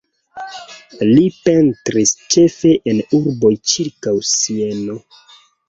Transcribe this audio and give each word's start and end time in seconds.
Li 1.09 1.25
pentris 1.47 2.15
ĉefe 2.37 2.73
en 2.95 3.03
urboj 3.21 3.55
ĉirkaŭ 3.75 4.17
Sieno. 4.33 5.01